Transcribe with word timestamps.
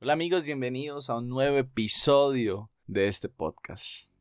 Hola 0.00 0.12
amigos, 0.12 0.44
bienvenidos 0.44 1.10
a 1.10 1.16
un 1.16 1.28
nuevo 1.28 1.56
episodio 1.56 2.70
de 2.86 3.08
este 3.08 3.28
podcast. 3.28 4.12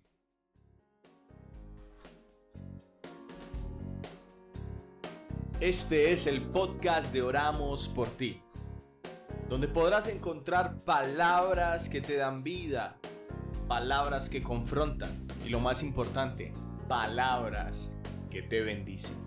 Este 5.59 6.11
es 6.11 6.25
el 6.25 6.41
podcast 6.49 7.13
de 7.13 7.21
Oramos 7.21 7.89
por 7.89 8.07
ti, 8.07 8.41
donde 9.49 9.67
podrás 9.67 10.07
encontrar 10.07 10.83
palabras 10.83 11.89
que 11.89 12.01
te 12.01 12.15
dan 12.15 12.41
vida, 12.41 12.97
palabras 13.67 14.31
que 14.31 14.41
confrontan 14.41 15.27
y 15.45 15.49
lo 15.49 15.59
más 15.59 15.83
importante, 15.83 16.55
palabras 16.87 17.93
que 18.31 18.41
te 18.41 18.61
bendicen. 18.61 19.26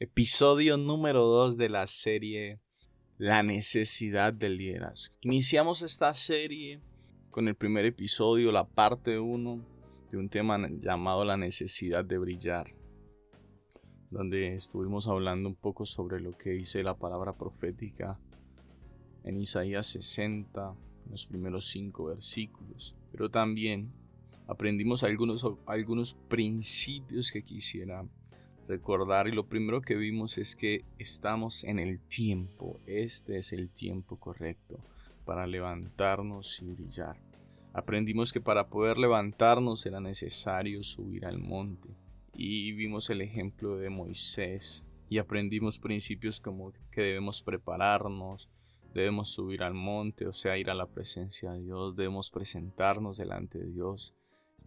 Episodio 0.00 0.76
número 0.76 1.26
2 1.26 1.56
de 1.56 1.68
la 1.68 1.84
serie 1.88 2.60
La 3.16 3.42
necesidad 3.42 4.32
del 4.32 4.56
liderazgo. 4.56 5.16
Iniciamos 5.22 5.82
esta 5.82 6.14
serie 6.14 6.80
con 7.32 7.48
el 7.48 7.56
primer 7.56 7.84
episodio, 7.84 8.52
la 8.52 8.64
parte 8.64 9.18
1, 9.18 9.60
de 10.12 10.16
un 10.16 10.28
tema 10.28 10.56
llamado 10.80 11.24
La 11.24 11.36
necesidad 11.36 12.04
de 12.04 12.16
brillar, 12.16 12.76
donde 14.12 14.54
estuvimos 14.54 15.08
hablando 15.08 15.48
un 15.48 15.56
poco 15.56 15.84
sobre 15.84 16.20
lo 16.20 16.30
que 16.38 16.50
dice 16.50 16.84
la 16.84 16.96
palabra 16.96 17.32
profética 17.36 18.20
en 19.24 19.40
Isaías 19.40 19.88
60, 19.88 20.76
los 21.10 21.26
primeros 21.26 21.66
5 21.70 22.04
versículos, 22.04 22.94
pero 23.10 23.30
también 23.32 23.90
aprendimos 24.46 25.02
algunos, 25.02 25.44
algunos 25.66 26.14
principios 26.14 27.32
que 27.32 27.42
quisiera 27.42 28.06
recordar 28.68 29.26
y 29.26 29.32
lo 29.32 29.48
primero 29.48 29.80
que 29.80 29.96
vimos 29.96 30.38
es 30.38 30.54
que 30.54 30.84
estamos 30.98 31.64
en 31.64 31.78
el 31.78 31.98
tiempo, 31.98 32.78
este 32.86 33.38
es 33.38 33.52
el 33.52 33.72
tiempo 33.72 34.16
correcto 34.16 34.78
para 35.24 35.46
levantarnos 35.46 36.60
y 36.62 36.66
brillar. 36.66 37.16
Aprendimos 37.72 38.32
que 38.32 38.40
para 38.40 38.68
poder 38.68 38.98
levantarnos 38.98 39.84
era 39.86 40.00
necesario 40.00 40.82
subir 40.82 41.26
al 41.26 41.38
monte. 41.38 41.88
Y 42.34 42.72
vimos 42.72 43.10
el 43.10 43.20
ejemplo 43.20 43.76
de 43.76 43.90
Moisés 43.90 44.86
y 45.08 45.18
aprendimos 45.18 45.78
principios 45.78 46.40
como 46.40 46.72
que 46.90 47.02
debemos 47.02 47.42
prepararnos, 47.42 48.48
debemos 48.94 49.30
subir 49.30 49.62
al 49.62 49.74
monte, 49.74 50.26
o 50.26 50.32
sea, 50.32 50.58
ir 50.58 50.70
a 50.70 50.74
la 50.74 50.86
presencia 50.86 51.52
de 51.52 51.62
Dios, 51.62 51.96
debemos 51.96 52.30
presentarnos 52.30 53.16
delante 53.16 53.58
de 53.58 53.70
Dios, 53.70 54.14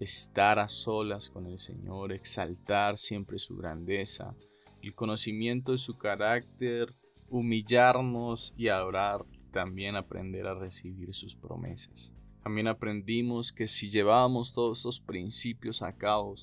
estar 0.02 0.58
a 0.58 0.68
solas 0.68 1.30
con 1.30 1.46
el 1.46 1.60
Señor, 1.60 2.12
exaltar 2.12 2.98
siempre 2.98 3.38
su 3.38 3.56
grandeza, 3.56 4.36
el 4.82 4.96
conocimiento 4.96 5.72
de 5.74 5.78
su 5.78 5.96
carácter, 5.96 6.92
humillarnos 7.30 8.54
y 8.58 8.70
adorar, 8.70 9.24
también 9.52 9.96
aprender 9.96 10.48
a 10.48 10.56
recibir 10.56 11.14
sus 11.14 11.36
promesas. 11.36 12.14
También 12.44 12.68
aprendimos 12.68 13.52
que 13.52 13.68
si 13.68 13.90
llevábamos 13.90 14.54
todos 14.54 14.80
esos 14.80 15.00
principios 15.00 15.84
a 15.84 15.96
cabo, 15.96 16.34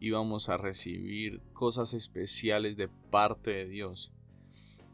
íbamos 0.00 0.48
a 0.48 0.56
recibir 0.56 1.40
cosas 1.52 1.94
especiales 1.94 2.76
de 2.76 2.88
parte 2.88 3.50
de 3.52 3.68
Dios. 3.68 4.12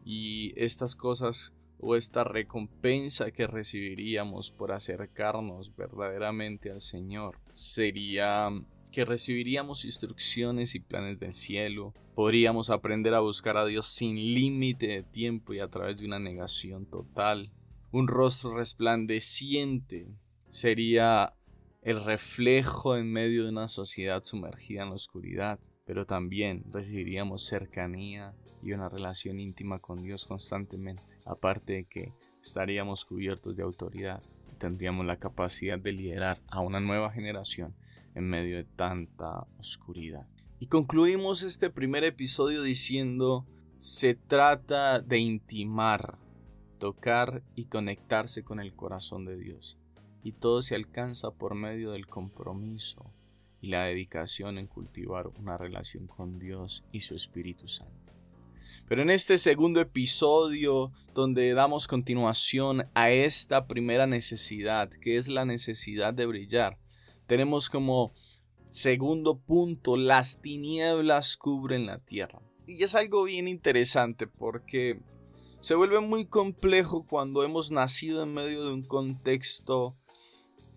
Y 0.04 0.52
estas 0.62 0.94
cosas 0.94 1.54
o 1.80 1.96
esta 1.96 2.24
recompensa 2.24 3.30
que 3.30 3.46
recibiríamos 3.46 4.50
por 4.50 4.72
acercarnos 4.72 5.74
verdaderamente 5.76 6.70
al 6.70 6.80
Señor 6.80 7.38
sería 7.52 8.50
que 8.90 9.04
recibiríamos 9.04 9.84
instrucciones 9.84 10.74
y 10.74 10.80
planes 10.80 11.18
del 11.20 11.32
cielo, 11.32 11.94
podríamos 12.14 12.70
aprender 12.70 13.14
a 13.14 13.20
buscar 13.20 13.56
a 13.56 13.64
Dios 13.64 13.86
sin 13.86 14.16
límite 14.16 14.88
de 14.88 15.02
tiempo 15.02 15.54
y 15.54 15.60
a 15.60 15.68
través 15.68 15.98
de 15.98 16.06
una 16.06 16.18
negación 16.18 16.86
total. 16.86 17.52
Un 17.92 18.08
rostro 18.08 18.56
resplandeciente 18.56 20.08
sería 20.48 21.34
el 21.82 22.04
reflejo 22.04 22.96
en 22.96 23.10
medio 23.12 23.44
de 23.44 23.50
una 23.50 23.68
sociedad 23.68 24.22
sumergida 24.24 24.82
en 24.82 24.88
la 24.90 24.96
oscuridad 24.96 25.60
pero 25.90 26.06
también 26.06 26.62
recibiríamos 26.72 27.44
cercanía 27.44 28.32
y 28.62 28.70
una 28.70 28.88
relación 28.88 29.40
íntima 29.40 29.80
con 29.80 30.00
Dios 30.00 30.24
constantemente, 30.24 31.02
aparte 31.24 31.72
de 31.72 31.84
que 31.86 32.12
estaríamos 32.40 33.04
cubiertos 33.04 33.56
de 33.56 33.64
autoridad 33.64 34.22
y 34.52 34.54
tendríamos 34.54 35.04
la 35.04 35.16
capacidad 35.16 35.80
de 35.80 35.90
liderar 35.90 36.40
a 36.46 36.60
una 36.60 36.78
nueva 36.78 37.10
generación 37.10 37.74
en 38.14 38.30
medio 38.30 38.56
de 38.56 38.62
tanta 38.62 39.48
oscuridad. 39.58 40.28
Y 40.60 40.68
concluimos 40.68 41.42
este 41.42 41.70
primer 41.70 42.04
episodio 42.04 42.62
diciendo, 42.62 43.44
se 43.78 44.14
trata 44.14 45.00
de 45.00 45.18
intimar, 45.18 46.18
tocar 46.78 47.42
y 47.56 47.64
conectarse 47.64 48.44
con 48.44 48.60
el 48.60 48.76
corazón 48.76 49.24
de 49.24 49.36
Dios. 49.36 49.76
Y 50.22 50.34
todo 50.34 50.62
se 50.62 50.76
alcanza 50.76 51.32
por 51.32 51.56
medio 51.56 51.90
del 51.90 52.06
compromiso, 52.06 53.12
y 53.60 53.68
la 53.68 53.84
dedicación 53.84 54.58
en 54.58 54.66
cultivar 54.66 55.28
una 55.28 55.56
relación 55.56 56.06
con 56.06 56.38
Dios 56.38 56.84
y 56.92 57.00
su 57.00 57.14
Espíritu 57.14 57.68
Santo. 57.68 58.12
Pero 58.88 59.02
en 59.02 59.10
este 59.10 59.38
segundo 59.38 59.80
episodio, 59.80 60.92
donde 61.14 61.54
damos 61.54 61.86
continuación 61.86 62.88
a 62.94 63.10
esta 63.10 63.66
primera 63.66 64.06
necesidad, 64.06 64.90
que 64.90 65.16
es 65.16 65.28
la 65.28 65.44
necesidad 65.44 66.12
de 66.12 66.26
brillar, 66.26 66.76
tenemos 67.26 67.70
como 67.70 68.12
segundo 68.64 69.38
punto, 69.38 69.96
las 69.96 70.40
tinieblas 70.40 71.36
cubren 71.36 71.86
la 71.86 71.98
tierra. 71.98 72.40
Y 72.66 72.82
es 72.82 72.94
algo 72.94 73.24
bien 73.24 73.46
interesante 73.46 74.26
porque 74.26 75.00
se 75.60 75.74
vuelve 75.74 76.00
muy 76.00 76.26
complejo 76.26 77.06
cuando 77.06 77.44
hemos 77.44 77.70
nacido 77.70 78.22
en 78.22 78.34
medio 78.34 78.64
de 78.64 78.72
un 78.72 78.82
contexto 78.82 79.94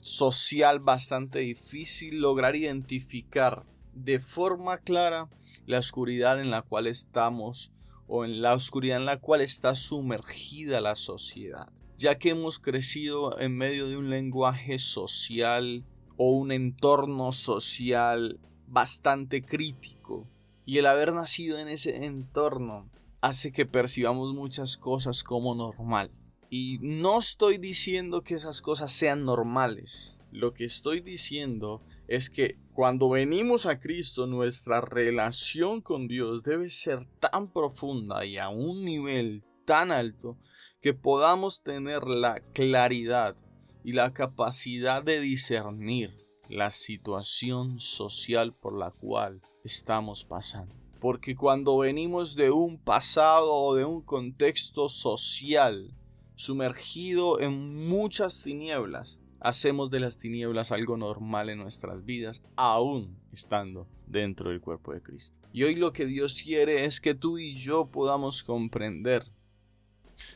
social 0.03 0.79
bastante 0.79 1.39
difícil 1.39 2.19
lograr 2.19 2.57
identificar 2.57 3.65
de 3.93 4.19
forma 4.19 4.79
clara 4.79 5.29
la 5.65 5.79
oscuridad 5.79 6.41
en 6.41 6.51
la 6.51 6.61
cual 6.61 6.87
estamos 6.87 7.71
o 8.07 8.25
en 8.25 8.41
la 8.41 8.53
oscuridad 8.53 8.97
en 8.97 9.05
la 9.05 9.21
cual 9.21 9.39
está 9.39 9.75
sumergida 9.75 10.81
la 10.81 10.95
sociedad, 10.95 11.69
ya 11.97 12.17
que 12.17 12.29
hemos 12.29 12.59
crecido 12.59 13.39
en 13.39 13.55
medio 13.55 13.87
de 13.87 13.95
un 13.95 14.09
lenguaje 14.09 14.77
social 14.77 15.85
o 16.17 16.31
un 16.31 16.51
entorno 16.51 17.31
social 17.31 18.39
bastante 18.67 19.41
crítico. 19.41 20.27
Y 20.65 20.79
el 20.79 20.85
haber 20.85 21.13
nacido 21.13 21.59
en 21.59 21.69
ese 21.69 22.05
entorno 22.05 22.89
hace 23.21 23.53
que 23.53 23.65
percibamos 23.65 24.33
muchas 24.33 24.75
cosas 24.75 25.23
como 25.23 25.55
normal 25.55 26.11
y 26.55 26.77
no 26.81 27.17
estoy 27.17 27.57
diciendo 27.57 28.21
que 28.21 28.35
esas 28.35 28.61
cosas 28.61 28.91
sean 28.91 29.25
normales. 29.25 30.15
Lo 30.31 30.53
que 30.53 30.65
estoy 30.65 31.01
diciendo 31.01 31.81
es 32.07 32.29
que 32.29 32.59
cuando 32.73 33.09
venimos 33.09 33.65
a 33.65 33.79
Cristo 33.79 34.27
nuestra 34.27 34.79
relación 34.79 35.81
con 35.81 36.07
Dios 36.07 36.43
debe 36.43 36.69
ser 36.69 37.07
tan 37.19 37.51
profunda 37.51 38.23
y 38.23 38.37
a 38.37 38.49
un 38.49 38.85
nivel 38.85 39.43
tan 39.65 39.91
alto 39.91 40.37
que 40.79 40.93
podamos 40.93 41.63
tener 41.63 42.03
la 42.03 42.39
claridad 42.53 43.35
y 43.83 43.93
la 43.93 44.13
capacidad 44.13 45.01
de 45.01 45.21
discernir 45.21 46.15
la 46.49 46.69
situación 46.69 47.79
social 47.79 48.53
por 48.53 48.77
la 48.77 48.91
cual 48.91 49.41
estamos 49.63 50.23
pasando. 50.23 50.75
Porque 50.99 51.35
cuando 51.35 51.79
venimos 51.79 52.35
de 52.35 52.51
un 52.51 52.77
pasado 52.77 53.51
o 53.51 53.73
de 53.73 53.85
un 53.85 54.03
contexto 54.03 54.87
social 54.87 55.91
sumergido 56.35 57.39
en 57.39 57.87
muchas 57.87 58.43
tinieblas, 58.43 59.19
hacemos 59.39 59.91
de 59.91 59.99
las 59.99 60.17
tinieblas 60.17 60.71
algo 60.71 60.97
normal 60.97 61.49
en 61.49 61.59
nuestras 61.59 62.05
vidas, 62.05 62.43
aún 62.55 63.17
estando 63.31 63.87
dentro 64.07 64.49
del 64.49 64.61
cuerpo 64.61 64.93
de 64.93 65.01
Cristo. 65.01 65.37
Y 65.51 65.63
hoy 65.63 65.75
lo 65.75 65.93
que 65.93 66.05
Dios 66.05 66.41
quiere 66.41 66.85
es 66.85 66.99
que 66.99 67.13
tú 67.13 67.37
y 67.37 67.55
yo 67.55 67.87
podamos 67.87 68.43
comprender 68.43 69.25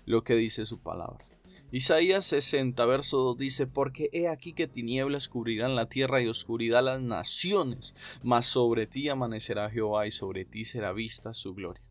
lo 0.06 0.24
que 0.24 0.36
dice 0.36 0.66
su 0.66 0.80
palabra. 0.80 1.26
Isaías 1.70 2.26
60, 2.28 2.86
verso 2.86 3.18
2 3.18 3.38
dice, 3.38 3.68
porque 3.68 4.10
he 4.14 4.30
aquí 4.30 4.54
que 4.54 4.68
tinieblas 4.68 5.28
cubrirán 5.28 5.76
la 5.76 5.90
tierra 5.90 6.22
y 6.22 6.28
oscuridad 6.28 6.84
las 6.84 7.02
naciones, 7.02 7.94
mas 8.24 8.46
sobre 8.46 8.88
ti 8.88 9.10
amanecerá 9.10 9.70
Jehová 9.70 10.08
y 10.08 10.12
sobre 10.12 10.46
ti 10.46 10.64
será 10.64 10.94
vista 10.94 11.34
su 11.34 11.54
gloria. 11.54 11.87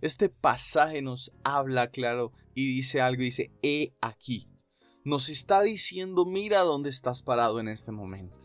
Este 0.00 0.28
pasaje 0.28 1.02
nos 1.02 1.34
habla 1.44 1.90
claro 1.90 2.32
y 2.54 2.66
dice 2.66 3.00
algo, 3.00 3.22
dice, 3.22 3.50
he 3.62 3.94
aquí. 4.00 4.48
Nos 5.04 5.28
está 5.28 5.62
diciendo, 5.62 6.26
mira 6.26 6.60
dónde 6.60 6.90
estás 6.90 7.22
parado 7.22 7.60
en 7.60 7.68
este 7.68 7.92
momento. 7.92 8.36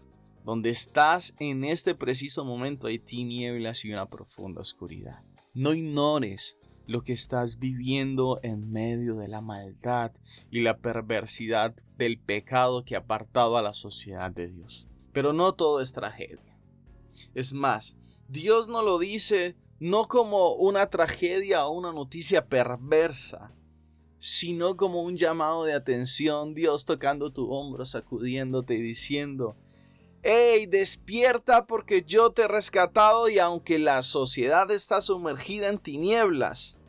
Donde 0.46 0.70
estás 0.70 1.36
en 1.40 1.64
este 1.64 1.96
preciso 1.96 2.46
momento 2.46 2.88
hay 2.88 3.00
tinieblas 3.00 3.84
y 3.84 3.92
una 3.92 4.08
profunda 4.08 4.62
oscuridad. 4.62 5.24
No 5.54 5.74
ignores 5.74 6.58
lo 6.88 7.04
que 7.04 7.14
estás 7.14 7.58
viviendo 7.58 8.40
en 8.44 8.72
medio 8.72 9.16
de 9.16 9.28
la 9.28 9.42
maldad 9.42 10.12
y 10.52 10.62
la 10.62 10.78
perversidad 10.78 11.76
del 11.98 12.20
pecado 12.20 12.84
que 12.84 12.96
ha 12.96 13.00
apartado 13.00 13.58
a 13.58 13.62
la 13.62 13.74
sociedad 13.74 14.32
de 14.32 14.48
Dios. 14.48 14.88
Pero 15.12 15.34
no 15.34 15.54
todo 15.54 15.82
es 15.82 15.94
tragedia. 15.94 16.60
Es 17.34 17.54
más, 17.54 17.98
Dios 18.28 18.68
no 18.68 18.82
lo 18.82 19.00
dice 19.00 19.56
no 19.80 20.06
como 20.06 20.54
una 20.54 20.90
tragedia 20.90 21.66
o 21.66 21.72
una 21.72 21.92
noticia 21.92 22.48
perversa, 22.48 23.52
sino 24.20 24.78
como 24.78 25.04
un 25.04 25.18
llamado 25.18 25.66
de 25.66 25.74
atención, 25.74 26.54
Dios 26.54 26.86
tocando 26.86 27.32
tu 27.32 27.52
hombro, 27.52 27.86
sacudiéndote 27.86 28.76
y 28.76 28.82
diciendo, 28.82 29.56
¡Hey, 30.24 30.66
despierta 30.66 31.68
porque 31.68 32.04
yo 32.04 32.32
te 32.32 32.44
he 32.44 32.48
rescatado 32.48 33.30
y 33.30 33.38
aunque 33.38 33.78
la 33.78 34.02
sociedad 34.02 34.72
está 34.72 35.02
sumergida 35.02 35.68
en 35.68 35.78
tinieblas, 35.78 36.80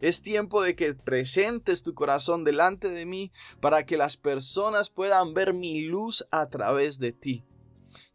es 0.00 0.20
tiempo 0.20 0.60
de 0.60 0.76
que 0.76 0.92
presentes 0.92 1.82
tu 1.82 1.94
corazón 1.94 2.44
delante 2.44 2.90
de 2.90 3.06
mí 3.06 3.32
para 3.60 3.86
que 3.86 3.96
las 3.96 4.18
personas 4.18 4.90
puedan 4.90 5.32
ver 5.32 5.54
mi 5.54 5.80
luz 5.80 6.26
a 6.30 6.50
través 6.50 6.98
de 6.98 7.12
ti. 7.12 7.44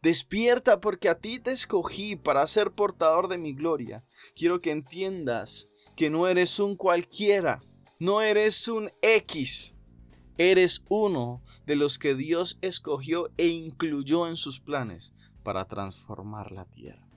Despierta 0.02 0.80
porque 0.80 1.08
a 1.08 1.18
ti 1.18 1.38
te 1.38 1.52
escogí 1.52 2.16
para 2.16 2.46
ser 2.46 2.72
portador 2.72 3.28
de 3.28 3.38
mi 3.38 3.54
gloria. 3.54 4.04
Quiero 4.34 4.60
que 4.60 4.70
entiendas 4.70 5.68
que 5.96 6.10
no 6.10 6.26
eres 6.26 6.58
un 6.58 6.76
cualquiera, 6.76 7.60
no 7.98 8.22
eres 8.22 8.66
un 8.68 8.90
X, 9.02 9.74
eres 10.38 10.82
uno 10.88 11.42
de 11.66 11.76
los 11.76 11.98
que 11.98 12.14
Dios 12.14 12.58
escogió 12.62 13.30
e 13.36 13.48
incluyó 13.48 14.26
en 14.26 14.36
sus 14.36 14.60
planes 14.60 15.14
para 15.42 15.66
transformar 15.66 16.52
la 16.52 16.64
tierra. 16.64 17.11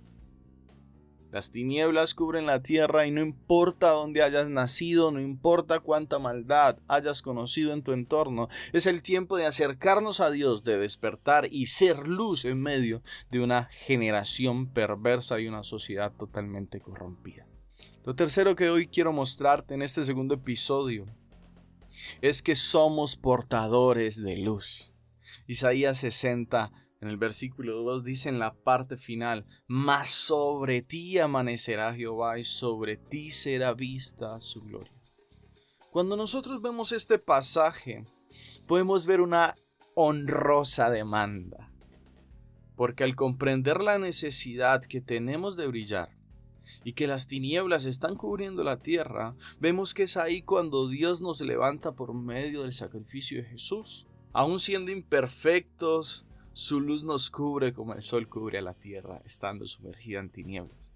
Las 1.31 1.51
tinieblas 1.51 2.13
cubren 2.13 2.45
la 2.45 2.61
tierra 2.61 3.05
y 3.05 3.11
no 3.11 3.21
importa 3.21 3.89
dónde 3.89 4.23
hayas 4.23 4.49
nacido, 4.49 5.11
no 5.11 5.19
importa 5.19 5.79
cuánta 5.79 6.17
maldad 6.17 6.77
hayas 6.87 7.21
conocido 7.21 7.73
en 7.73 7.83
tu 7.83 7.91
entorno, 7.91 8.47
es 8.71 8.87
el 8.87 9.01
tiempo 9.01 9.35
de 9.35 9.45
acercarnos 9.45 10.21
a 10.21 10.31
Dios, 10.31 10.63
de 10.63 10.77
despertar 10.77 11.47
y 11.51 11.65
ser 11.65 12.07
luz 12.07 12.45
en 12.45 12.61
medio 12.61 13.01
de 13.31 13.41
una 13.41 13.65
generación 13.71 14.67
perversa 14.67 15.39
y 15.39 15.47
una 15.47 15.63
sociedad 15.63 16.13
totalmente 16.13 16.79
corrompida. 16.79 17.45
Lo 18.05 18.15
tercero 18.15 18.55
que 18.55 18.69
hoy 18.69 18.87
quiero 18.87 19.11
mostrarte 19.11 19.73
en 19.73 19.81
este 19.81 20.05
segundo 20.05 20.35
episodio 20.35 21.05
es 22.21 22.41
que 22.41 22.55
somos 22.55 23.15
portadores 23.15 24.21
de 24.21 24.37
luz. 24.37 24.91
Isaías 25.47 25.97
60 25.97 26.71
en 27.01 27.09
el 27.09 27.17
versículo 27.17 27.83
2 27.83 28.03
dice 28.03 28.29
en 28.29 28.39
la 28.39 28.53
parte 28.53 28.97
final, 28.97 29.45
mas 29.67 30.09
sobre 30.09 30.81
ti 30.81 31.19
amanecerá 31.19 31.93
Jehová 31.93 32.39
y 32.39 32.43
sobre 32.43 32.97
ti 32.97 33.31
será 33.31 33.73
vista 33.73 34.39
su 34.41 34.61
gloria. 34.61 34.91
Cuando 35.91 36.15
nosotros 36.15 36.61
vemos 36.61 36.91
este 36.91 37.19
pasaje, 37.19 38.05
podemos 38.67 39.05
ver 39.05 39.21
una 39.21 39.55
honrosa 39.93 40.89
demanda, 40.89 41.71
porque 42.75 43.03
al 43.03 43.15
comprender 43.15 43.81
la 43.81 43.97
necesidad 43.97 44.81
que 44.83 45.01
tenemos 45.01 45.55
de 45.55 45.67
brillar, 45.67 46.09
y 46.83 46.93
que 46.93 47.07
las 47.07 47.27
tinieblas 47.27 47.85
están 47.85 48.15
cubriendo 48.15 48.63
la 48.63 48.77
tierra, 48.77 49.35
vemos 49.59 49.93
que 49.93 50.03
es 50.03 50.17
ahí 50.17 50.41
cuando 50.41 50.87
Dios 50.87 51.21
nos 51.21 51.41
levanta 51.41 51.93
por 51.93 52.13
medio 52.13 52.63
del 52.63 52.73
sacrificio 52.73 53.37
de 53.37 53.49
Jesús. 53.49 54.07
Aun 54.33 54.59
siendo 54.59 54.91
imperfectos, 54.91 56.25
su 56.55 56.79
luz 56.79 57.03
nos 57.03 57.29
cubre 57.29 57.73
como 57.73 57.95
el 57.95 58.01
sol 58.01 58.29
cubre 58.29 58.59
a 58.59 58.61
la 58.61 58.73
tierra, 58.73 59.21
estando 59.25 59.67
sumergida 59.67 60.21
en 60.21 60.29
tinieblas. 60.29 60.93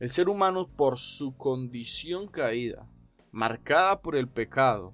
El 0.00 0.10
ser 0.10 0.28
humano, 0.28 0.66
por 0.66 0.98
su 0.98 1.36
condición 1.36 2.26
caída, 2.26 2.90
marcada 3.30 4.02
por 4.02 4.16
el 4.16 4.28
pecado, 4.28 4.92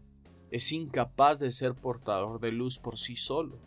es 0.50 0.73
incapaz 0.73 1.38
de 1.38 1.50
ser 1.50 1.75
portador 1.75 2.38
de 2.38 2.52
luz 2.52 2.79
por 2.79 2.99
sí 2.99 3.17
solo. 3.17 3.62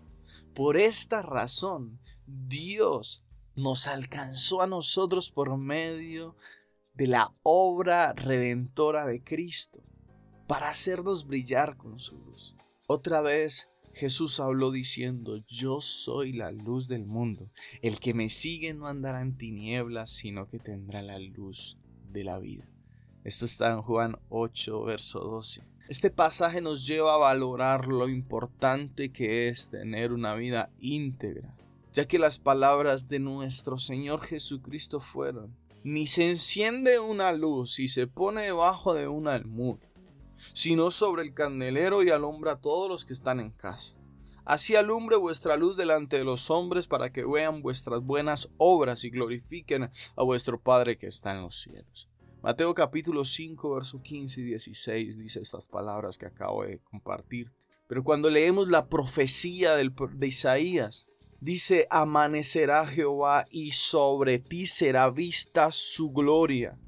Por 0.54 0.78
esta 0.78 1.24
razón, 1.24 2.00
Dios 2.28 3.26
nos 3.56 3.88
alcanzó 3.88 4.62
a 4.62 4.68
nosotros 4.68 5.32
por 5.32 5.58
medio 5.58 6.36
de 6.94 7.08
la 7.08 7.34
obra 7.42 8.14
redentora 8.14 9.08
de 9.08 9.24
Cristo, 9.24 9.82
para 10.48 10.70
hacernos 10.70 11.26
brillar 11.26 11.78
con 11.78 12.00
su 12.00 12.16
luz. 12.24 12.54
Otra 12.86 13.22
vez 13.22 13.71
Jesús 13.94 14.40
habló 14.40 14.72
diciendo, 14.72 15.38
yo 15.48 15.82
soy 15.82 16.34
la 16.34 16.52
luz 16.52 16.88
del 16.88 17.06
mundo. 17.06 17.50
El 17.82 18.00
que 18.00 18.14
me 18.14 18.30
sigue 18.30 18.74
no 18.74 18.88
andará 18.88 19.22
en 19.22 19.38
tinieblas, 19.38 20.12
sino 20.12 20.48
que 20.48 20.60
tendrá 20.60 21.02
la 21.02 21.20
luz 21.20 21.78
de 22.12 22.24
la 22.24 22.40
vida. 22.40 22.66
Esto 23.24 23.46
está 23.46 23.72
en 23.72 23.82
Juan 23.82 24.18
8, 24.30 24.84
verso 24.84 25.20
12. 25.20 25.64
Este 25.90 26.10
pasaje 26.10 26.62
nos 26.62 26.88
lleva 26.88 27.16
a 27.16 27.18
valorar 27.18 27.88
lo 27.88 28.08
importante 28.08 29.12
que 29.12 29.50
es 29.50 29.70
tener 29.70 30.14
una 30.14 30.36
vida 30.36 30.72
íntegra, 30.80 31.54
ya 31.92 32.06
que 32.08 32.18
las 32.18 32.40
palabras 32.40 33.10
de 33.10 33.20
nuestro 33.20 33.78
Señor 33.78 34.22
Jesucristo 34.22 35.00
fueron, 35.00 35.56
ni 35.84 36.08
se 36.08 36.30
enciende 36.30 37.00
una 37.00 37.32
luz 37.34 37.80
y 37.80 37.90
se 37.90 38.08
pone 38.08 38.44
debajo 38.44 38.94
de 38.94 39.08
un 39.08 39.28
almud, 39.28 39.80
sino 40.54 40.92
sobre 40.92 41.24
el 41.24 41.34
candelero 41.34 42.04
y 42.04 42.10
alumbra 42.10 42.54
a 42.54 42.60
todos 42.60 42.90
los 42.90 43.06
que 43.06 43.14
están 43.14 43.40
en 43.40 43.52
casa. 43.52 43.96
Así 44.44 44.76
alumbre 44.76 45.18
vuestra 45.18 45.56
luz 45.56 45.78
delante 45.78 46.18
de 46.18 46.24
los 46.24 46.50
hombres 46.50 46.88
para 46.88 47.12
que 47.12 47.24
vean 47.24 47.62
vuestras 47.62 48.02
buenas 48.02 48.50
obras 48.58 49.04
y 49.04 49.10
glorifiquen 49.12 49.92
a 50.16 50.24
vuestro 50.24 50.60
Padre 50.60 50.98
que 50.98 51.08
está 51.08 51.32
en 51.32 51.44
los 51.44 51.62
cielos. 51.62 52.10
Mateo 52.42 52.74
capítulo 52.74 53.24
5, 53.24 53.76
verso 53.76 54.02
15 54.02 54.42
y 54.42 54.44
16 54.46 55.20
dice 55.20 55.40
estas 55.42 55.68
palabras 55.68 56.18
que 56.18 56.26
acabo 56.26 56.64
de 56.64 56.80
compartir. 56.80 57.52
Pero 57.88 58.04
cuando 58.04 58.30
leemos 58.32 58.68
la 58.68 58.88
profecía 58.88 59.76
de 59.76 60.28
Isaías, 60.28 61.08
dice, 61.40 61.88
amanecerá 61.90 62.88
Jehová 62.88 63.46
y 63.52 63.74
sobre 63.74 64.40
ti 64.40 64.66
será 64.66 65.10
vista 65.10 65.72
su 65.72 66.12
gloria. 66.12 66.80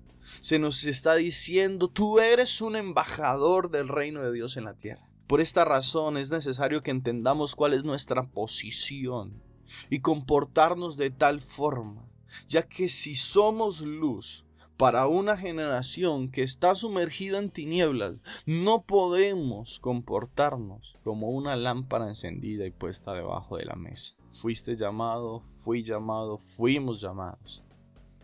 Se 0.43 0.59
nos 0.59 0.83
está 0.83 1.15
diciendo, 1.15 1.87
tú 1.87 2.19
eres 2.19 2.59
un 2.59 2.75
embajador 2.75 3.71
del 3.71 3.87
reino 3.87 4.21
de 4.23 4.33
Dios 4.33 4.57
en 4.57 4.65
la 4.65 4.75
tierra. 4.75 5.07
Por 5.25 5.39
esta 5.39 5.63
razón 5.63 6.17
es 6.17 6.31
necesario 6.31 6.83
que 6.83 6.91
entendamos 6.91 7.55
cuál 7.55 7.73
es 7.73 7.85
nuestra 7.85 8.23
posición 8.23 9.41
y 9.89 10.01
comportarnos 10.01 10.97
de 10.97 11.11
tal 11.11 11.39
forma, 11.39 12.09
ya 12.45 12.61
que 12.63 12.89
si 12.89 13.15
somos 13.15 13.79
luz, 13.79 14.43
para 14.75 15.07
una 15.07 15.37
generación 15.37 16.29
que 16.29 16.43
está 16.43 16.75
sumergida 16.75 17.37
en 17.37 17.49
tinieblas, 17.49 18.15
no 18.45 18.81
podemos 18.81 19.79
comportarnos 19.79 20.99
como 21.05 21.29
una 21.29 21.55
lámpara 21.55 22.09
encendida 22.09 22.65
y 22.65 22.71
puesta 22.71 23.13
debajo 23.13 23.55
de 23.55 23.63
la 23.63 23.75
mesa. 23.75 24.15
Fuiste 24.33 24.75
llamado, 24.75 25.39
fui 25.39 25.83
llamado, 25.83 26.37
fuimos 26.37 26.99
llamados 26.99 27.63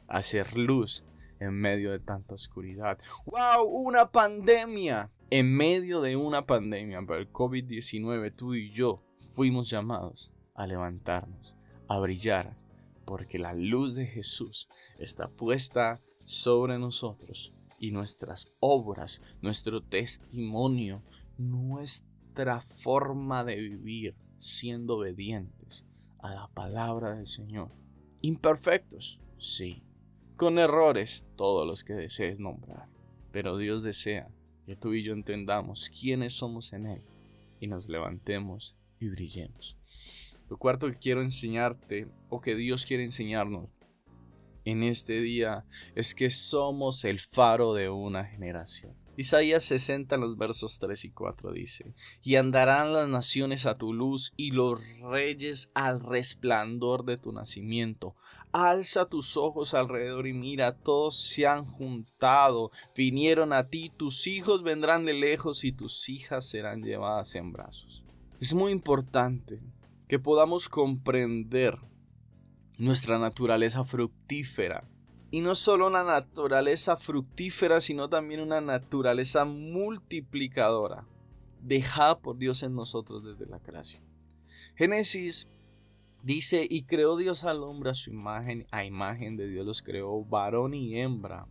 a 0.10 0.21
ser 0.21 0.57
luz 0.57 1.06
en 1.39 1.53
medio 1.53 1.91
de 1.91 2.00
tanta 2.00 2.36
oscuridad. 2.36 2.97
¡Wow! 3.25 3.65
Una 3.65 4.12
pandemia. 4.12 5.12
En 5.30 5.53
medio 5.53 6.01
de 6.01 6.15
una 6.15 6.45
pandemia 6.45 7.02
para 7.04 7.21
el 7.21 7.31
COVID-19, 7.31 8.33
tú 8.35 8.56
y 8.56 8.71
yo 8.71 9.04
fuimos 9.35 9.69
llamados 9.69 10.31
a 10.56 10.66
levantarnos, 10.66 11.56
a 11.87 11.99
brillar, 11.99 12.57
porque 13.06 13.40
la 13.40 13.54
luz 13.54 13.95
de 13.95 14.06
Jesús 14.06 14.68
está 14.97 15.28
puesta 15.28 15.99
sobre 16.25 16.78
nosotros 16.78 17.54
y 17.80 17.92
nuestras 17.92 18.56
obras, 18.59 19.21
nuestro 19.42 19.81
testimonio, 19.81 21.04
nuestra 21.37 22.59
forma 22.61 23.44
de 23.44 23.56
vivir 23.56 24.16
siendo 24.37 24.97
obedientes 24.97 25.85
a 26.19 26.33
la 26.33 26.47
palabra 26.49 27.16
del 27.16 27.28
Señor. 27.28 27.69
Imperfectos, 28.21 29.19
sí. 29.37 29.83
Con 30.39 30.57
errores, 30.57 31.25
todos 31.35 31.67
los 31.67 31.83
que 31.83 31.91
desees 31.91 32.39
nombrar. 32.39 32.87
Pero 33.33 33.57
Dios 33.57 33.83
desea 33.83 34.29
que 34.65 34.77
tú 34.77 34.93
y 34.93 35.03
yo 35.03 35.11
entendamos 35.11 35.89
quiénes 35.89 36.33
somos 36.33 36.71
en 36.71 36.85
Él 36.85 37.01
y 37.59 37.67
nos 37.67 37.89
levantemos 37.89 38.73
y 39.01 39.09
brillemos. 39.09 39.77
Lo 40.49 40.55
cuarto 40.55 40.87
que 40.87 40.97
quiero 40.97 41.21
enseñarte 41.23 42.07
o 42.29 42.39
que 42.39 42.55
Dios 42.55 42.85
quiere 42.85 43.03
enseñarnos 43.03 43.67
en 44.63 44.83
este 44.83 45.19
día 45.19 45.65
es 45.93 46.15
que 46.15 46.29
somos 46.29 47.03
el 47.03 47.19
faro 47.19 47.73
de 47.73 47.89
una 47.89 48.23
generación. 48.23 48.95
Isaías 49.19 49.66
60 49.66 50.16
en 50.16 50.21
los 50.21 50.38
versos 50.38 50.80
3 50.80 51.04
y 51.04 51.11
4 51.11 51.52
dice, 51.52 51.94
y 52.23 52.38
andarán 52.38 52.94
las 52.94 53.09
naciones 53.09 53.66
a 53.66 53.78
tu 53.78 53.94
luz 53.94 54.31
y 54.38 54.52
los 54.52 54.80
reyes 54.99 55.73
al 55.73 55.99
resplandor 55.99 57.04
de 57.04 57.18
tu 57.18 57.33
nacimiento. 57.33 58.16
Alza 58.54 59.09
tus 59.09 59.35
ojos 59.35 59.73
alrededor 59.73 60.26
y 60.26 60.31
mira, 60.31 60.78
todos 60.78 61.19
se 61.19 61.45
han 61.45 61.66
juntado, 61.66 62.71
vinieron 62.95 63.52
a 63.52 63.68
ti, 63.68 63.92
tus 63.97 64.26
hijos 64.26 64.64
vendrán 64.64 65.04
de 65.04 65.16
lejos 65.16 65.66
y 65.66 65.73
tus 65.73 66.07
hijas 66.07 66.47
serán 66.47 66.81
llevadas 66.81 67.35
en 67.35 67.52
brazos. 67.52 68.06
Es 68.40 68.54
muy 68.54 68.71
importante 68.71 69.59
que 70.07 70.18
podamos 70.18 70.69
comprender 70.69 71.78
nuestra 72.78 73.19
naturaleza 73.19 73.83
fructífera. 73.83 74.88
Y 75.31 75.42
no 75.42 75.54
solo 75.56 75.88
una 75.88 76.04
naturaleza 76.04 76.98
fructífera, 76.98 77.81
sino 77.81 78.09
también 78.09 78.42
una 78.42 78.62
naturaleza 78.62 79.45
multiplicadora, 79.45 81.06
dejada 81.62 82.19
por 82.19 82.38
Dios 82.38 82.64
en 82.64 82.74
nosotros 82.74 83.24
desde 83.24 83.45
la 83.45 83.59
creación. 83.59 84.04
Génesis 84.76 85.48
Dice, 86.21 86.68
y 86.69 86.83
creó 86.83 87.16
Dios 87.16 87.45
al 87.45 87.64
hombre 87.64 87.92
a 87.92 87.94
su 87.94 88.09
imagen, 88.09 88.68
a 88.71 88.83
imagen 88.83 89.38
de 89.38 89.48
Dios 89.48 89.66
los 89.66 89.81
creó, 89.81 90.24
varón 90.26 90.74
y 90.74 91.00
hembra 91.00 91.48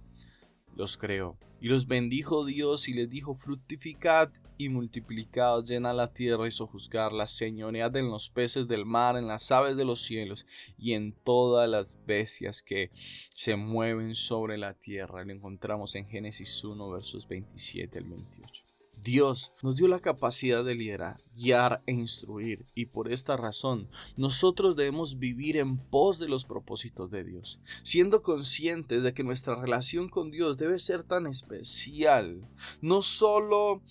los 0.76 0.98
creó. 0.98 1.38
Y 1.60 1.68
los 1.68 1.86
bendijo 1.86 2.44
Dios 2.44 2.88
y 2.88 2.92
les 2.92 3.10
dijo, 3.10 3.34
fructificad 3.34 4.30
y 4.58 4.68
multiplicad, 4.68 5.64
llena 5.64 5.92
la 5.92 6.12
tierra 6.12 6.46
y 6.46 6.50
sojuzgarla, 6.50 7.26
señoread 7.26 7.96
en 7.96 8.10
los 8.10 8.28
peces 8.28 8.68
del 8.68 8.84
mar, 8.84 9.16
en 9.16 9.26
las 9.26 9.50
aves 9.50 9.76
de 9.76 9.84
los 9.84 10.00
cielos 10.02 10.46
y 10.78 10.92
en 10.92 11.12
todas 11.12 11.68
las 11.68 11.96
bestias 12.06 12.62
que 12.62 12.90
se 12.94 13.56
mueven 13.56 14.14
sobre 14.14 14.56
la 14.58 14.74
tierra. 14.74 15.24
Lo 15.24 15.32
encontramos 15.32 15.94
en 15.94 16.06
Génesis 16.06 16.62
1, 16.64 16.90
versos 16.90 17.26
27 17.26 17.98
al 17.98 18.04
28. 18.04 18.67
Dios 19.02 19.52
nos 19.62 19.76
dio 19.76 19.88
la 19.88 20.00
capacidad 20.00 20.64
de 20.64 20.74
liderar, 20.74 21.16
guiar 21.36 21.82
e 21.86 21.92
instruir 21.92 22.66
y 22.74 22.86
por 22.86 23.10
esta 23.12 23.36
razón 23.36 23.88
nosotros 24.16 24.76
debemos 24.76 25.18
vivir 25.18 25.56
en 25.56 25.78
pos 25.78 26.18
de 26.18 26.28
los 26.28 26.44
propósitos 26.44 27.10
de 27.10 27.24
Dios, 27.24 27.60
siendo 27.82 28.22
conscientes 28.22 29.02
de 29.02 29.14
que 29.14 29.24
nuestra 29.24 29.56
relación 29.56 30.08
con 30.08 30.30
Dios 30.30 30.56
debe 30.56 30.78
ser 30.78 31.02
tan 31.02 31.26
especial, 31.26 32.48
no 32.80 33.02
solo 33.02 33.82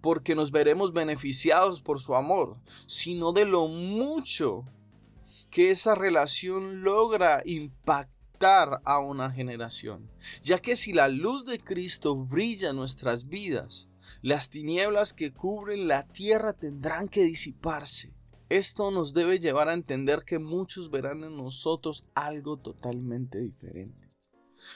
porque 0.00 0.34
nos 0.34 0.50
veremos 0.50 0.92
beneficiados 0.92 1.80
por 1.80 2.00
su 2.00 2.14
amor, 2.14 2.58
sino 2.86 3.32
de 3.32 3.44
lo 3.44 3.68
mucho 3.68 4.64
que 5.50 5.70
esa 5.70 5.94
relación 5.94 6.82
logra 6.82 7.42
impactar 7.44 8.80
a 8.84 8.98
una 8.98 9.30
generación, 9.30 10.10
ya 10.42 10.58
que 10.58 10.74
si 10.74 10.92
la 10.92 11.08
luz 11.08 11.46
de 11.46 11.60
Cristo 11.60 12.16
brilla 12.16 12.70
en 12.70 12.76
nuestras 12.76 13.28
vidas, 13.28 13.88
las 14.22 14.50
tinieblas 14.50 15.12
que 15.12 15.32
cubren 15.32 15.88
la 15.88 16.06
tierra 16.06 16.52
tendrán 16.52 17.08
que 17.08 17.24
disiparse. 17.24 18.14
Esto 18.48 18.92
nos 18.92 19.14
debe 19.14 19.40
llevar 19.40 19.68
a 19.68 19.74
entender 19.74 20.22
que 20.24 20.38
muchos 20.38 20.92
verán 20.92 21.24
en 21.24 21.36
nosotros 21.36 22.04
algo 22.14 22.56
totalmente 22.56 23.40
diferente. 23.40 24.12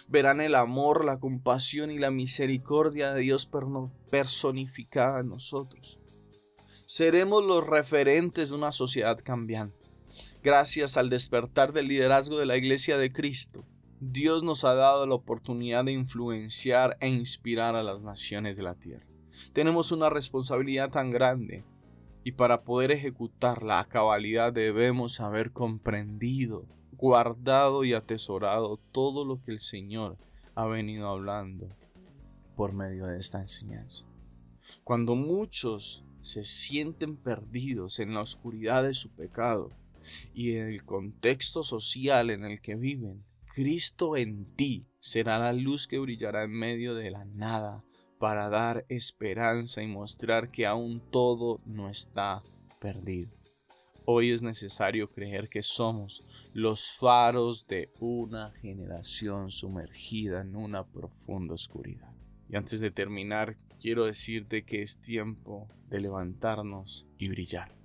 Verán 0.08 0.40
el 0.40 0.56
amor, 0.56 1.04
la 1.04 1.20
compasión 1.20 1.92
y 1.92 1.98
la 2.00 2.10
misericordia 2.10 3.14
de 3.14 3.20
Dios 3.20 3.48
personificada 4.10 5.20
en 5.20 5.28
nosotros. 5.28 6.00
Seremos 6.84 7.44
los 7.44 7.64
referentes 7.64 8.48
de 8.48 8.56
una 8.56 8.72
sociedad 8.72 9.20
cambiante. 9.22 9.76
Gracias 10.42 10.96
al 10.96 11.08
despertar 11.08 11.72
del 11.72 11.86
liderazgo 11.86 12.36
de 12.36 12.46
la 12.46 12.56
Iglesia 12.56 12.98
de 12.98 13.12
Cristo, 13.12 13.64
Dios 14.00 14.42
nos 14.42 14.64
ha 14.64 14.74
dado 14.74 15.06
la 15.06 15.14
oportunidad 15.14 15.84
de 15.84 15.92
influenciar 15.92 16.96
e 17.00 17.08
inspirar 17.08 17.76
a 17.76 17.84
las 17.84 18.00
naciones 18.00 18.56
de 18.56 18.62
la 18.64 18.74
tierra 18.74 19.15
tenemos 19.52 19.92
una 19.92 20.10
responsabilidad 20.10 20.90
tan 20.90 21.10
grande 21.10 21.64
y 22.24 22.32
para 22.32 22.64
poder 22.64 22.90
ejecutarla 22.90 23.78
a 23.78 23.88
cabalidad 23.88 24.52
debemos 24.52 25.20
haber 25.20 25.52
comprendido, 25.52 26.66
guardado 26.92 27.84
y 27.84 27.94
atesorado 27.94 28.78
todo 28.90 29.24
lo 29.24 29.40
que 29.42 29.52
el 29.52 29.60
Señor 29.60 30.18
ha 30.56 30.66
venido 30.66 31.08
hablando 31.08 31.68
por 32.56 32.72
medio 32.72 33.06
de 33.06 33.20
esta 33.20 33.40
enseñanza. 33.40 34.06
Cuando 34.82 35.14
muchos 35.14 36.04
se 36.22 36.42
sienten 36.42 37.16
perdidos 37.16 38.00
en 38.00 38.14
la 38.14 38.22
oscuridad 38.22 38.82
de 38.82 38.94
su 38.94 39.10
pecado 39.10 39.70
y 40.34 40.56
en 40.56 40.68
el 40.68 40.84
contexto 40.84 41.62
social 41.62 42.30
en 42.30 42.44
el 42.44 42.60
que 42.60 42.74
viven, 42.74 43.24
Cristo 43.54 44.16
en 44.16 44.44
ti 44.56 44.88
será 44.98 45.38
la 45.38 45.52
luz 45.52 45.86
que 45.86 45.98
brillará 45.98 46.42
en 46.42 46.50
medio 46.50 46.94
de 46.94 47.10
la 47.10 47.24
nada 47.24 47.84
para 48.18 48.48
dar 48.48 48.84
esperanza 48.88 49.82
y 49.82 49.86
mostrar 49.86 50.50
que 50.50 50.66
aún 50.66 51.00
todo 51.10 51.60
no 51.66 51.88
está 51.88 52.42
perdido. 52.80 53.30
Hoy 54.04 54.30
es 54.30 54.42
necesario 54.42 55.10
creer 55.10 55.48
que 55.48 55.62
somos 55.62 56.22
los 56.54 56.96
faros 56.96 57.66
de 57.66 57.90
una 58.00 58.52
generación 58.52 59.50
sumergida 59.50 60.42
en 60.42 60.56
una 60.56 60.84
profunda 60.86 61.54
oscuridad. 61.54 62.12
Y 62.48 62.56
antes 62.56 62.80
de 62.80 62.90
terminar, 62.90 63.56
quiero 63.80 64.04
decirte 64.04 64.64
que 64.64 64.82
es 64.82 65.00
tiempo 65.00 65.68
de 65.88 66.00
levantarnos 66.00 67.08
y 67.18 67.28
brillar. 67.28 67.76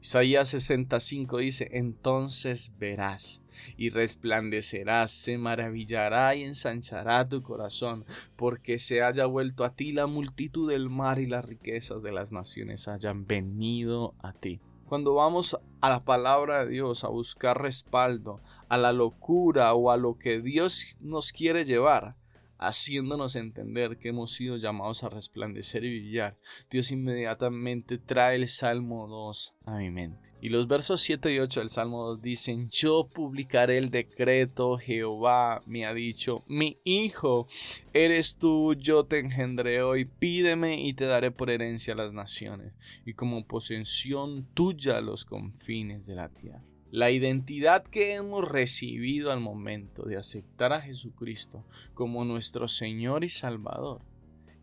Isaías 0.00 0.48
65 0.48 1.38
dice, 1.38 1.68
entonces 1.72 2.72
verás 2.78 3.42
y 3.76 3.90
resplandecerás, 3.90 5.10
se 5.10 5.38
maravillará 5.38 6.34
y 6.34 6.44
ensanchará 6.44 7.28
tu 7.28 7.42
corazón, 7.42 8.04
porque 8.36 8.78
se 8.78 9.02
haya 9.02 9.26
vuelto 9.26 9.64
a 9.64 9.74
ti 9.74 9.92
la 9.92 10.06
multitud 10.06 10.70
del 10.70 10.88
mar 10.88 11.18
y 11.18 11.26
las 11.26 11.44
riquezas 11.44 12.02
de 12.02 12.12
las 12.12 12.32
naciones 12.32 12.88
hayan 12.88 13.26
venido 13.26 14.14
a 14.20 14.32
ti. 14.32 14.60
Cuando 14.86 15.14
vamos 15.14 15.56
a 15.80 15.88
la 15.88 16.04
palabra 16.04 16.64
de 16.64 16.72
Dios 16.72 17.04
a 17.04 17.08
buscar 17.08 17.62
respaldo, 17.62 18.40
a 18.68 18.76
la 18.76 18.92
locura 18.92 19.72
o 19.74 19.90
a 19.92 19.96
lo 19.96 20.18
que 20.18 20.40
Dios 20.40 20.98
nos 21.00 21.32
quiere 21.32 21.64
llevar, 21.64 22.16
haciéndonos 22.60 23.36
entender 23.36 23.96
que 23.96 24.10
hemos 24.10 24.32
sido 24.32 24.58
llamados 24.58 25.02
a 25.02 25.08
resplandecer 25.08 25.82
y 25.82 25.98
brillar, 25.98 26.36
Dios 26.70 26.90
inmediatamente 26.90 27.96
trae 27.96 28.36
el 28.36 28.48
Salmo 28.48 29.08
2 29.08 29.54
a 29.64 29.76
mi 29.78 29.90
mente. 29.90 30.30
Y 30.42 30.50
los 30.50 30.68
versos 30.68 31.00
7 31.00 31.32
y 31.32 31.38
8 31.38 31.60
del 31.60 31.70
Salmo 31.70 32.04
2 32.04 32.22
dicen, 32.22 32.68
yo 32.70 33.08
publicaré 33.12 33.78
el 33.78 33.90
decreto, 33.90 34.76
Jehová 34.76 35.62
me 35.66 35.86
ha 35.86 35.94
dicho, 35.94 36.44
mi 36.48 36.78
hijo, 36.84 37.48
eres 37.94 38.36
tú, 38.36 38.74
yo 38.74 39.04
te 39.04 39.18
engendré 39.18 39.82
hoy, 39.82 40.04
pídeme 40.04 40.82
y 40.82 40.92
te 40.92 41.06
daré 41.06 41.30
por 41.30 41.50
herencia 41.50 41.94
las 41.94 42.12
naciones, 42.12 42.74
y 43.06 43.14
como 43.14 43.46
posesión 43.46 44.46
tuya 44.52 45.00
los 45.00 45.24
confines 45.24 46.06
de 46.06 46.14
la 46.14 46.28
tierra. 46.28 46.69
La 46.92 47.12
identidad 47.12 47.84
que 47.84 48.14
hemos 48.14 48.48
recibido 48.48 49.30
al 49.30 49.38
momento 49.38 50.02
de 50.02 50.16
aceptar 50.16 50.72
a 50.72 50.80
Jesucristo 50.80 51.64
como 51.94 52.24
nuestro 52.24 52.66
Señor 52.66 53.22
y 53.22 53.28
Salvador 53.28 54.02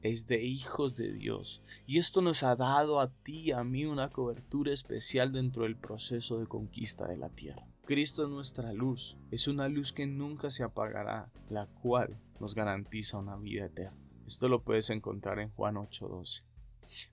es 0.02 0.28
de 0.28 0.44
hijos 0.44 0.98
de 0.98 1.14
Dios 1.14 1.64
y 1.86 2.00
esto 2.00 2.22
nos 2.22 2.44
ha 2.44 2.58
dado 2.58 3.00
a 3.00 3.10
ti 3.10 3.40
y 3.40 3.52
a 3.52 3.64
mí 3.64 3.86
una 3.86 4.10
cobertura 4.10 4.74
especial 4.74 5.32
dentro 5.32 5.64
del 5.64 5.78
proceso 5.78 6.38
de 6.38 6.48
conquista 6.48 7.08
de 7.08 7.16
la 7.16 7.30
tierra. 7.30 7.66
Cristo 7.86 8.24
es 8.24 8.30
nuestra 8.30 8.74
luz, 8.74 9.18
es 9.32 9.48
una 9.48 9.70
luz 9.70 9.94
que 9.94 10.06
nunca 10.06 10.50
se 10.50 10.64
apagará, 10.64 11.32
la 11.50 11.68
cual 11.68 12.20
nos 12.42 12.56
garantiza 12.56 13.20
una 13.20 13.38
vida 13.38 13.68
eterna. 13.68 13.98
Esto 14.26 14.50
lo 14.50 14.64
puedes 14.64 14.90
encontrar 14.90 15.40
en 15.40 15.52
Juan 15.52 15.78
8:12. 15.78 16.44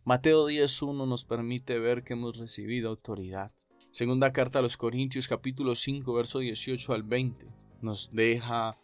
Mateo 0.05 0.49
10:1 0.49 1.07
nos 1.07 1.25
permite 1.25 1.79
ver 1.79 2.03
que 2.03 2.15
hemos 2.15 2.39
recibido 2.39 2.91
autoridad 2.91 3.53
Segunda 3.95 4.33
carta 4.33 4.59
a 4.59 4.63
los 4.63 4.77
Corintios 4.77 5.29
capítulo 5.29 5.77
5 5.77 6.13
verso 6.15 6.41
18 6.41 6.95
al 6.95 7.05
20 7.05 7.47
nos 7.81 8.11
deja 8.13 8.75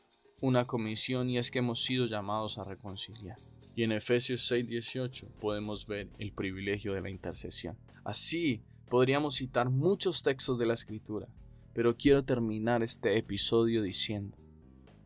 una 0.40 0.66
comisión 0.66 1.28
y 1.28 1.36
es 1.36 1.50
que 1.50 1.58
hemos 1.58 1.82
sido 1.82 2.06
llamados 2.06 2.58
a 2.58 2.62
reconciliar. 2.62 3.36
Y 3.74 3.82
en 3.82 3.90
Efesios 3.90 4.46
6 4.46 4.68
18 4.68 5.26
podemos 5.40 5.88
ver 5.88 6.08
el 6.18 6.30
privilegio 6.30 6.92
de 6.92 7.00
la 7.00 7.10
intercesión. 7.10 7.76
Así 8.04 8.62
podríamos 8.88 9.34
citar 9.34 9.68
muchos 9.68 10.22
textos 10.22 10.60
de 10.60 10.66
la 10.66 10.74
escritura, 10.74 11.26
pero 11.74 11.96
quiero 11.96 12.22
terminar 12.24 12.84
este 12.84 13.18
episodio 13.18 13.82
diciendo, 13.82 14.38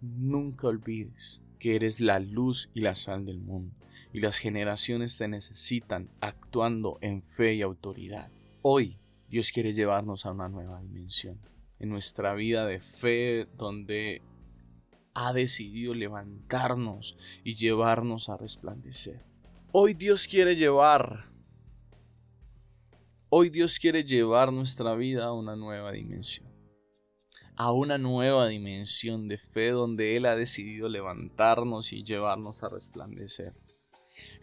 nunca 0.02 0.66
olvides 0.66 1.40
que 1.58 1.76
eres 1.76 2.00
la 2.00 2.20
luz 2.20 2.68
y 2.74 2.82
la 2.82 2.94
sal 2.94 3.24
del 3.24 3.40
mundo, 3.40 3.74
y 4.12 4.20
las 4.20 4.36
generaciones 4.36 5.16
te 5.16 5.28
necesitan 5.28 6.10
actuando 6.20 6.98
en 7.00 7.22
fe 7.22 7.54
y 7.54 7.62
autoridad. 7.62 8.30
Hoy 8.60 8.98
Dios 9.34 9.50
quiere 9.50 9.74
llevarnos 9.74 10.26
a 10.26 10.30
una 10.30 10.48
nueva 10.48 10.80
dimensión 10.80 11.40
en 11.80 11.88
nuestra 11.88 12.34
vida 12.34 12.66
de 12.66 12.78
fe 12.78 13.48
donde 13.56 14.22
ha 15.12 15.32
decidido 15.32 15.92
levantarnos 15.92 17.16
y 17.42 17.56
llevarnos 17.56 18.28
a 18.28 18.36
resplandecer. 18.36 19.24
Hoy 19.72 19.94
Dios 19.94 20.28
quiere 20.28 20.54
llevar 20.54 21.32
Hoy 23.28 23.50
Dios 23.50 23.80
quiere 23.80 24.04
llevar 24.04 24.52
nuestra 24.52 24.94
vida 24.94 25.24
a 25.24 25.32
una 25.32 25.56
nueva 25.56 25.90
dimensión. 25.90 26.46
A 27.56 27.72
una 27.72 27.98
nueva 27.98 28.46
dimensión 28.46 29.26
de 29.26 29.38
fe 29.38 29.70
donde 29.70 30.16
Él 30.16 30.26
ha 30.26 30.36
decidido 30.36 30.88
levantarnos 30.88 31.92
y 31.92 32.04
llevarnos 32.04 32.62
a 32.62 32.68
resplandecer. 32.68 33.52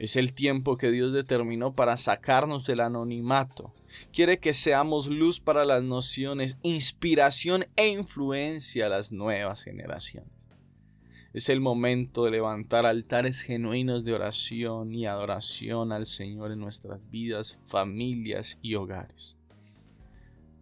Es 0.01 0.15
el 0.15 0.33
tiempo 0.33 0.77
que 0.77 0.89
Dios 0.89 1.13
determinó 1.13 1.75
para 1.75 1.95
sacarnos 1.95 2.65
del 2.65 2.79
anonimato. 2.79 3.71
Quiere 4.11 4.39
que 4.39 4.51
seamos 4.51 5.05
luz 5.05 5.39
para 5.39 5.63
las 5.63 5.83
nociones, 5.83 6.57
inspiración 6.63 7.67
e 7.75 7.89
influencia 7.89 8.87
a 8.87 8.89
las 8.89 9.11
nuevas 9.11 9.61
generaciones. 9.61 10.31
Es 11.33 11.49
el 11.49 11.61
momento 11.61 12.25
de 12.25 12.31
levantar 12.31 12.87
altares 12.87 13.43
genuinos 13.43 14.03
de 14.03 14.13
oración 14.13 14.91
y 14.91 15.05
adoración 15.05 15.91
al 15.91 16.07
Señor 16.07 16.51
en 16.51 16.61
nuestras 16.61 16.99
vidas, 17.11 17.59
familias 17.67 18.57
y 18.63 18.73
hogares. 18.73 19.37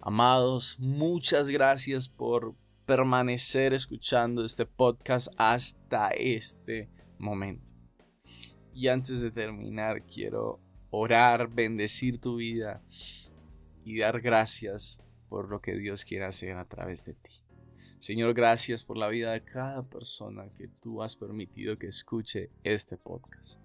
Amados, 0.01 0.77
muchas 0.81 1.47
gracias 1.49 2.09
por 2.09 2.55
permanecer 2.85 3.73
escuchando 3.73 4.43
este 4.43 4.65
podcast 4.65 5.29
hasta 5.37 6.09
este 6.09 6.89
momento. 7.17 7.68
Y 8.79 8.87
antes 8.87 9.19
de 9.19 9.29
terminar, 9.29 10.05
quiero 10.05 10.61
orar, 10.89 11.49
bendecir 11.53 12.17
tu 12.17 12.37
vida 12.37 12.81
y 13.83 13.97
dar 13.97 14.21
gracias 14.21 15.01
por 15.27 15.49
lo 15.49 15.59
que 15.59 15.75
Dios 15.75 16.05
quiere 16.05 16.23
hacer 16.23 16.55
a 16.55 16.63
través 16.63 17.03
de 17.03 17.13
ti. 17.13 17.43
Señor, 17.99 18.33
gracias 18.33 18.85
por 18.85 18.97
la 18.97 19.09
vida 19.09 19.33
de 19.33 19.43
cada 19.43 19.83
persona 19.83 20.45
que 20.57 20.69
tú 20.69 21.03
has 21.03 21.17
permitido 21.17 21.77
que 21.77 21.87
escuche 21.87 22.51
este 22.63 22.95
podcast. 22.95 23.59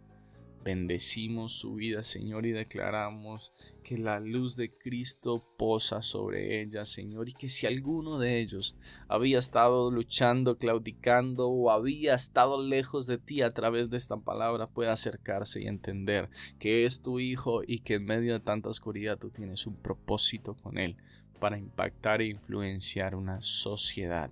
Bendecimos 0.64 1.52
su 1.52 1.74
vida, 1.74 2.02
Señor, 2.02 2.46
y 2.46 2.52
declaramos 2.52 3.52
que 3.82 3.98
la 3.98 4.18
luz 4.18 4.56
de 4.56 4.72
Cristo 4.72 5.42
posa 5.58 6.00
sobre 6.00 6.62
ella, 6.62 6.86
Señor, 6.86 7.28
y 7.28 7.34
que 7.34 7.50
si 7.50 7.66
alguno 7.66 8.18
de 8.18 8.40
ellos 8.40 8.74
había 9.06 9.38
estado 9.38 9.90
luchando, 9.90 10.56
claudicando 10.56 11.50
o 11.50 11.70
había 11.70 12.14
estado 12.14 12.66
lejos 12.66 13.06
de 13.06 13.18
ti 13.18 13.42
a 13.42 13.52
través 13.52 13.90
de 13.90 13.98
esta 13.98 14.16
palabra, 14.16 14.66
pueda 14.66 14.92
acercarse 14.92 15.60
y 15.60 15.66
entender 15.66 16.30
que 16.58 16.86
es 16.86 17.02
tu 17.02 17.20
Hijo 17.20 17.60
y 17.66 17.80
que 17.80 17.96
en 17.96 18.06
medio 18.06 18.32
de 18.32 18.40
tanta 18.40 18.70
oscuridad 18.70 19.18
tú 19.18 19.28
tienes 19.28 19.66
un 19.66 19.76
propósito 19.76 20.56
con 20.56 20.78
él 20.78 20.96
para 21.40 21.58
impactar 21.58 22.22
e 22.22 22.28
influenciar 22.28 23.16
una 23.16 23.42
sociedad 23.42 24.30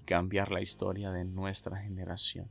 y 0.00 0.04
cambiar 0.06 0.50
la 0.50 0.60
historia 0.60 1.12
de 1.12 1.24
nuestra 1.24 1.76
generación. 1.76 2.50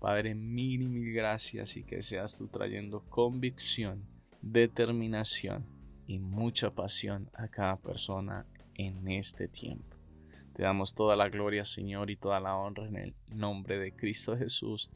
Padre, 0.00 0.34
mil 0.34 0.80
y 0.80 0.88
mil 0.88 1.12
gracias 1.12 1.76
y 1.76 1.84
que 1.84 2.00
seas 2.00 2.38
tú 2.38 2.48
trayendo 2.48 3.04
convicción, 3.10 4.06
determinación 4.40 5.66
y 6.06 6.18
mucha 6.18 6.74
pasión 6.74 7.30
a 7.34 7.48
cada 7.48 7.76
persona 7.76 8.46
en 8.74 9.06
este 9.08 9.46
tiempo. 9.46 9.96
Te 10.54 10.62
damos 10.62 10.94
toda 10.94 11.16
la 11.16 11.28
gloria, 11.28 11.66
Señor, 11.66 12.10
y 12.10 12.16
toda 12.16 12.40
la 12.40 12.56
honra 12.56 12.88
en 12.88 12.96
el 12.96 13.14
nombre 13.28 13.78
de 13.78 13.94
Cristo 13.94 14.36
Jesús. 14.36 14.90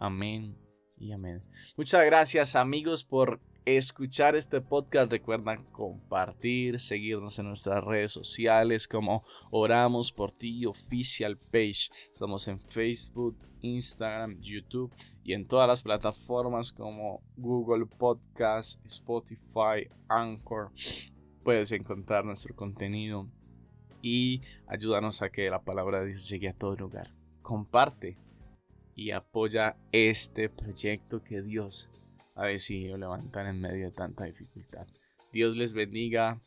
Amén 0.00 0.58
y 0.96 1.12
amén. 1.12 1.42
Muchas 1.76 2.04
gracias 2.04 2.56
amigos 2.56 3.04
por 3.04 3.40
escuchar 3.76 4.34
este 4.34 4.62
podcast. 4.62 5.12
Recuerda 5.12 5.58
compartir, 5.72 6.80
seguirnos 6.80 7.38
en 7.38 7.48
nuestras 7.48 7.84
redes 7.84 8.12
sociales 8.12 8.88
como 8.88 9.22
Oramos 9.50 10.10
por 10.10 10.32
ti 10.32 10.64
Official 10.64 11.36
Page. 11.36 11.90
Estamos 12.10 12.48
en 12.48 12.60
Facebook, 12.60 13.36
Instagram, 13.60 14.36
YouTube 14.40 14.90
y 15.22 15.34
en 15.34 15.46
todas 15.46 15.68
las 15.68 15.82
plataformas 15.82 16.72
como 16.72 17.22
Google 17.36 17.84
Podcast, 17.84 18.84
Spotify, 18.86 19.90
Anchor. 20.08 20.70
Puedes 21.44 21.70
encontrar 21.72 22.24
nuestro 22.24 22.56
contenido 22.56 23.28
y 24.00 24.40
ayúdanos 24.66 25.20
a 25.20 25.30
que 25.30 25.50
la 25.50 25.62
palabra 25.62 26.00
de 26.00 26.08
Dios 26.08 26.28
llegue 26.28 26.48
a 26.48 26.56
todo 26.56 26.74
lugar. 26.74 27.12
Comparte 27.42 28.16
y 28.94 29.10
apoya 29.10 29.76
este 29.92 30.48
proyecto 30.48 31.22
que 31.22 31.42
Dios 31.42 31.90
ha 32.38 32.46
decidido 32.46 32.96
levantar 32.96 33.46
en 33.46 33.60
medio 33.60 33.86
de 33.86 33.92
tanta 33.92 34.24
dificultad. 34.24 34.86
Dios 35.32 35.56
les 35.56 35.72
bendiga, 35.72 36.40